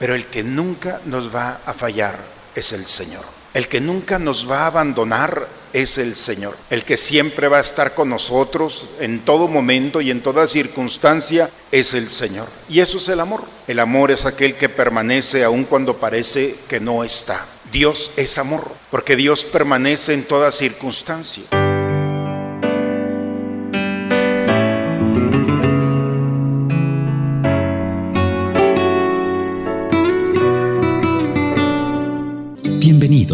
[0.00, 2.16] Pero el que nunca nos va a fallar
[2.54, 3.22] es el Señor.
[3.52, 6.56] El que nunca nos va a abandonar es el Señor.
[6.70, 11.50] El que siempre va a estar con nosotros en todo momento y en toda circunstancia
[11.70, 12.48] es el Señor.
[12.66, 13.44] Y eso es el amor.
[13.66, 17.44] El amor es aquel que permanece aun cuando parece que no está.
[17.70, 21.44] Dios es amor, porque Dios permanece en toda circunstancia.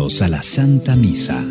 [0.07, 1.43] A la Santa Misa.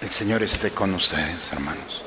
[0.00, 2.04] El Señor esté con ustedes, hermanos.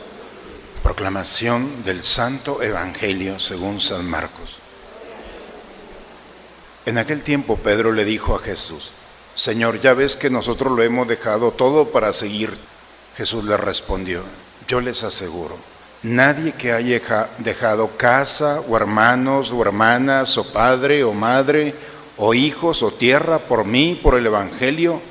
[0.81, 4.55] Proclamación del Santo Evangelio según San Marcos.
[6.85, 8.91] En aquel tiempo Pedro le dijo a Jesús,
[9.35, 12.57] Señor, ya ves que nosotros lo hemos dejado todo para seguir.
[13.18, 14.23] Jesús le respondió,
[14.66, 15.57] yo les aseguro,
[16.04, 21.76] nadie que haya dejado casa o hermanos o hermanas o padre o madre
[22.24, 25.02] o hijos o tierra por mí, por el Evangelio,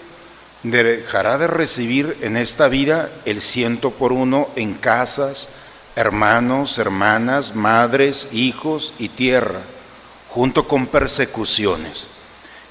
[0.62, 5.48] dejará de recibir en esta vida el ciento por uno en casas,
[5.96, 9.58] hermanos, hermanas, madres, hijos y tierra,
[10.28, 12.10] junto con persecuciones.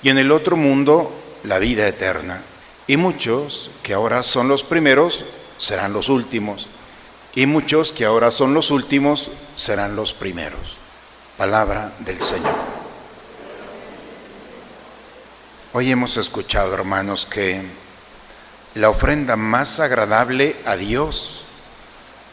[0.02, 1.12] Y en el otro mundo,
[1.44, 2.42] la vida eterna.
[2.88, 5.26] Y muchos que ahora son los primeros
[5.58, 6.70] serán los últimos.
[7.36, 10.78] Y muchos que ahora son los últimos serán los primeros.
[11.38, 12.69] Palabra del Señor.
[15.72, 17.62] Hoy hemos escuchado, hermanos, que
[18.74, 21.44] la ofrenda más agradable a Dios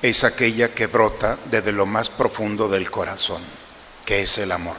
[0.01, 3.43] es aquella que brota desde lo más profundo del corazón,
[4.07, 4.77] que es el amor.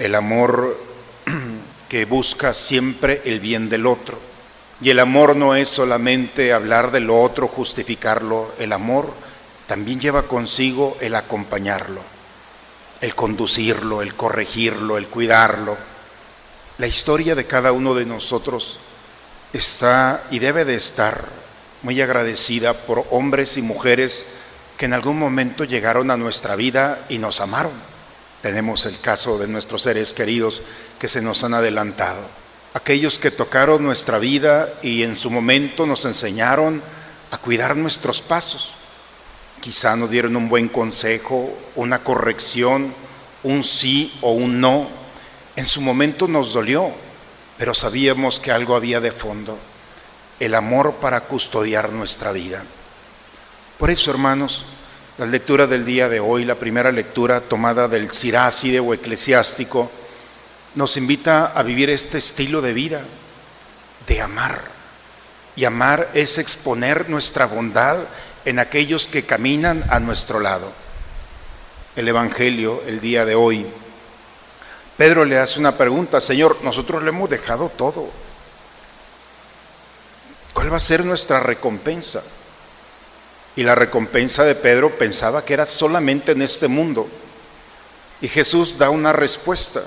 [0.00, 0.80] El amor
[1.88, 4.18] que busca siempre el bien del otro.
[4.80, 8.52] Y el amor no es solamente hablar de lo otro, justificarlo.
[8.58, 9.14] El amor
[9.68, 12.00] también lleva consigo el acompañarlo,
[13.00, 15.97] el conducirlo, el corregirlo, el cuidarlo
[16.78, 18.78] la historia de cada uno de nosotros
[19.52, 21.24] está y debe de estar
[21.82, 24.26] muy agradecida por hombres y mujeres
[24.76, 27.72] que en algún momento llegaron a nuestra vida y nos amaron.
[28.42, 30.62] Tenemos el caso de nuestros seres queridos
[31.00, 32.20] que se nos han adelantado.
[32.74, 36.80] Aquellos que tocaron nuestra vida y en su momento nos enseñaron
[37.32, 38.74] a cuidar nuestros pasos.
[39.60, 42.94] Quizá nos dieron un buen consejo, una corrección,
[43.42, 44.97] un sí o un no
[45.58, 46.92] en su momento nos dolió,
[47.58, 49.58] pero sabíamos que algo había de fondo,
[50.38, 52.62] el amor para custodiar nuestra vida.
[53.76, 54.66] Por eso, hermanos,
[55.18, 59.90] la lectura del día de hoy, la primera lectura tomada del Siráside o eclesiástico,
[60.76, 63.00] nos invita a vivir este estilo de vida,
[64.06, 64.60] de amar.
[65.56, 67.98] Y amar es exponer nuestra bondad
[68.44, 70.70] en aquellos que caminan a nuestro lado.
[71.96, 73.66] El Evangelio, el día de hoy,
[74.98, 78.08] Pedro le hace una pregunta, Señor, nosotros le hemos dejado todo.
[80.52, 82.20] ¿Cuál va a ser nuestra recompensa?
[83.54, 87.06] Y la recompensa de Pedro pensaba que era solamente en este mundo.
[88.20, 89.84] Y Jesús da una respuesta.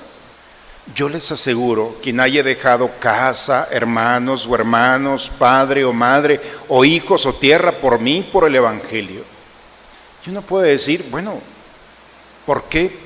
[0.94, 7.26] Yo les aseguro, quien haya dejado casa, hermanos o hermanos, padre o madre, o hijos
[7.26, 9.24] o tierra por mí, por el Evangelio.
[10.24, 11.38] Y uno puede decir, bueno,
[12.46, 13.01] ¿por qué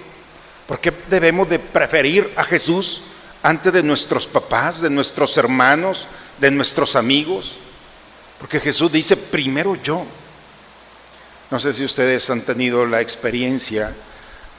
[0.66, 3.04] ¿Por qué debemos de preferir a Jesús
[3.42, 6.06] antes de nuestros papás, de nuestros hermanos,
[6.38, 7.58] de nuestros amigos?
[8.38, 10.04] Porque Jesús dice, primero yo.
[11.50, 13.94] No sé si ustedes han tenido la experiencia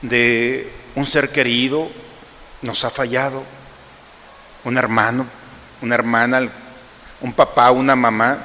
[0.01, 1.89] de un ser querido
[2.61, 3.43] nos ha fallado,
[4.63, 5.27] un hermano,
[5.81, 6.49] una hermana,
[7.21, 8.37] un papá, una mamá.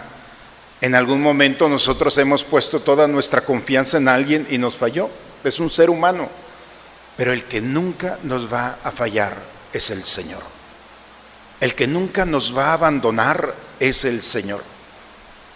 [0.80, 5.08] En algún momento nosotros hemos puesto toda nuestra confianza en alguien y nos falló.
[5.44, 6.28] Es un ser humano.
[7.16, 9.36] Pero el que nunca nos va a fallar
[9.72, 10.42] es el Señor.
[11.60, 14.62] El que nunca nos va a abandonar es el Señor.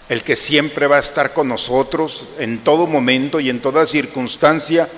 [0.08, 4.88] El que siempre va a estar con nosotros en todo momento y en toda circunstancia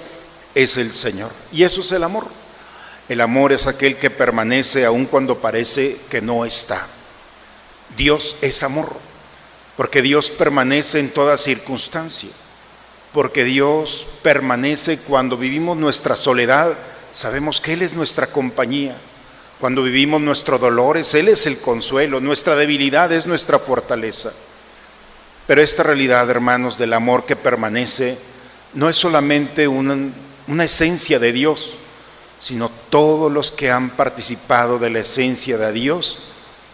[0.54, 1.30] es el Señor.
[1.52, 2.26] Y eso es el amor.
[3.08, 6.87] El amor es aquel que permanece aun cuando parece que no está.
[7.96, 8.94] Dios es amor,
[9.78, 12.28] porque Dios permanece en toda circunstancia
[13.12, 16.75] porque Dios permanece cuando vivimos nuestra soledad,
[17.12, 18.96] sabemos que Él es nuestra compañía.
[19.60, 24.32] Cuando vivimos nuestros dolores, Él es el consuelo, nuestra debilidad es nuestra fortaleza.
[25.46, 28.19] Pero esta realidad, hermanos, del amor que permanece,
[28.75, 29.96] no es solamente una,
[30.46, 31.75] una esencia de Dios,
[32.38, 36.19] sino todos los que han participado de la esencia de Dios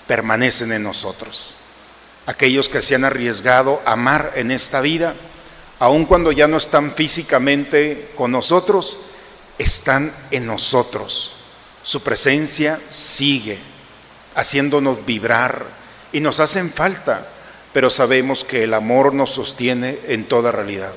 [0.06, 1.54] permanecen en nosotros.
[2.26, 5.14] Aquellos que se han arriesgado a amar en esta vida,
[5.84, 8.96] aun cuando ya no están físicamente con nosotros,
[9.58, 11.32] están en nosotros.
[11.82, 13.58] Su presencia sigue
[14.34, 15.66] haciéndonos vibrar
[16.10, 17.28] y nos hacen falta,
[17.74, 20.94] pero sabemos que el amor nos sostiene en toda realidad.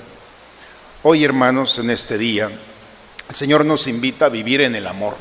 [1.03, 2.49] Hoy, hermanos, en este día,
[3.27, 5.17] el Señor nos invita a vivir en el amor.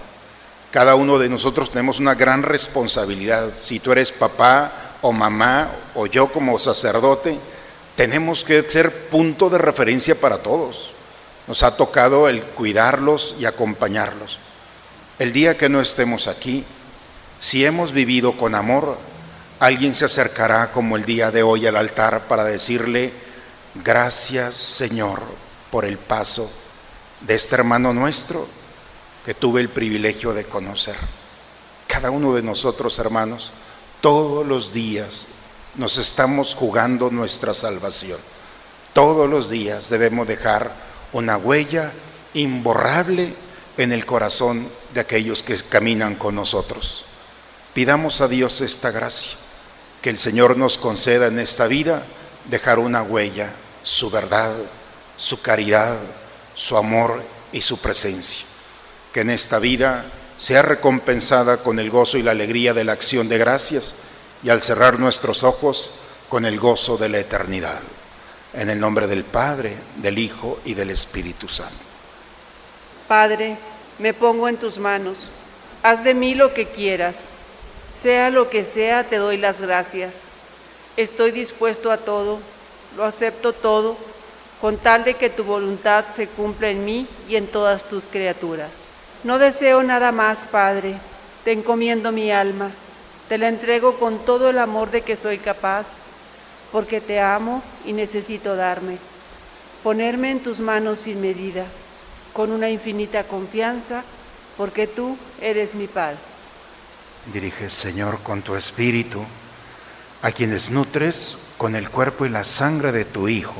[0.70, 3.50] Cada uno de nosotros tenemos una gran responsabilidad.
[3.64, 7.40] Si tú eres papá o mamá o yo como sacerdote,
[7.96, 10.90] tenemos que ser punto de referencia para todos.
[11.46, 14.38] Nos ha tocado el cuidarlos y acompañarlos.
[15.18, 16.64] El día que no estemos aquí,
[17.38, 18.98] si hemos vivido con amor,
[19.58, 23.12] alguien se acercará como el día de hoy al altar para decirle,
[23.74, 25.22] gracias Señor
[25.70, 26.50] por el paso
[27.22, 28.46] de este hermano nuestro
[29.24, 30.96] que tuve el privilegio de conocer.
[31.86, 33.52] Cada uno de nosotros, hermanos,
[34.02, 35.26] todos los días
[35.76, 38.18] nos estamos jugando nuestra salvación.
[38.94, 40.72] Todos los días debemos dejar
[41.12, 41.92] una huella
[42.34, 43.34] imborrable
[43.76, 47.04] en el corazón de aquellos que caminan con nosotros.
[47.74, 49.32] Pidamos a Dios esta gracia,
[50.00, 52.04] que el Señor nos conceda en esta vida
[52.46, 53.52] dejar una huella,
[53.82, 54.54] su verdad,
[55.18, 55.98] su caridad,
[56.54, 57.22] su amor
[57.52, 58.46] y su presencia.
[59.12, 60.06] Que en esta vida
[60.38, 63.94] sea recompensada con el gozo y la alegría de la acción de gracias
[64.46, 65.90] y al cerrar nuestros ojos
[66.28, 67.80] con el gozo de la eternidad.
[68.54, 71.74] En el nombre del Padre, del Hijo y del Espíritu Santo.
[73.08, 73.56] Padre,
[73.98, 75.30] me pongo en tus manos.
[75.82, 77.30] Haz de mí lo que quieras
[78.00, 80.28] sea lo que sea, te doy las gracias.
[80.96, 82.38] Estoy dispuesto a todo,
[82.96, 83.96] lo acepto todo,
[84.60, 88.70] con tal de que tu voluntad se cumpla en mí y en todas tus criaturas.
[89.24, 90.94] No deseo nada más, Padre,
[91.42, 92.70] te encomiendo mi alma,
[93.28, 95.88] te la entrego con todo el amor de que soy capaz,
[96.72, 98.98] porque te amo y necesito darme,
[99.82, 101.66] ponerme en tus manos sin medida,
[102.32, 104.04] con una infinita confianza,
[104.56, 106.18] porque tú eres mi Padre.
[107.32, 109.24] Dirige, Señor, con tu espíritu
[110.22, 113.56] a quienes nutres con el cuerpo y la sangre de tu Hijo,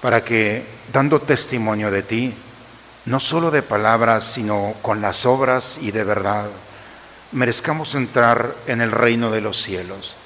[0.00, 2.34] para que, dando testimonio de ti,
[3.06, 6.46] no solo de palabras, sino con las obras y de verdad,
[7.32, 10.16] merezcamos entrar en el reino de los cielos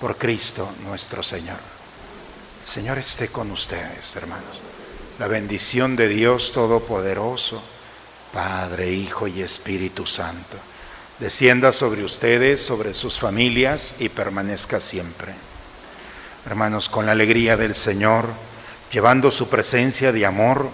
[0.00, 1.58] por Cristo nuestro Señor.
[2.62, 4.60] El Señor esté con ustedes, hermanos.
[5.18, 7.62] La bendición de Dios Todopoderoso,
[8.32, 10.58] Padre, Hijo y Espíritu Santo
[11.18, 15.32] descienda sobre ustedes, sobre sus familias y permanezca siempre.
[16.46, 18.26] Hermanos, con la alegría del Señor,
[18.90, 20.68] llevando su presencia de amor,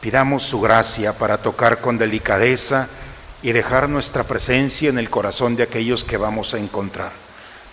[0.00, 2.88] pidamos su gracia para tocar con delicadeza
[3.46, 7.12] y dejar nuestra presencia en el corazón de aquellos que vamos a encontrar.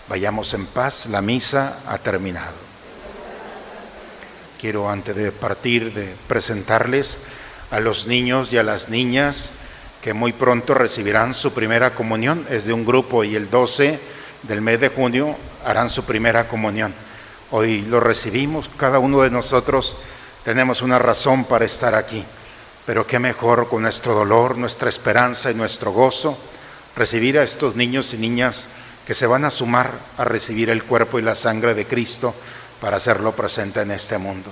[0.08, 2.54] Vayamos en paz, la misa ha terminado.
[4.60, 7.18] Quiero antes de partir de presentarles
[7.72, 9.50] a los niños y a las niñas,
[10.00, 12.46] que muy pronto recibirán su primera comunión.
[12.48, 13.98] Es de un grupo y el 12
[14.44, 15.36] del mes de junio
[15.66, 16.94] harán su primera comunión.
[17.50, 19.96] Hoy lo recibimos, cada uno de nosotros
[20.44, 22.24] tenemos una razón para estar aquí,
[22.86, 26.38] pero qué mejor con nuestro dolor, nuestra esperanza y nuestro gozo
[26.96, 28.66] recibir a estos niños y niñas
[29.06, 32.34] que se van a sumar a recibir el cuerpo y la sangre de Cristo
[32.80, 34.50] para hacerlo presente en este mundo.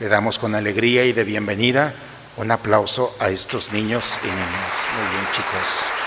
[0.00, 1.94] Le damos con alegría y de bienvenida
[2.36, 4.74] un aplauso a estos niños y niñas.
[4.96, 6.04] Muy bien, chicos.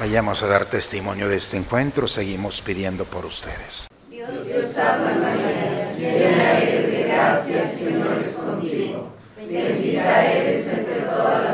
[0.00, 3.86] Vayamos a dar testimonio de este encuentro, seguimos pidiendo por ustedes.
[4.10, 7.12] Dios, Dios salve María, llena eres de
[7.44, 9.08] gracia, el Señor es contigo.
[9.36, 11.53] Bendita eres entre todas las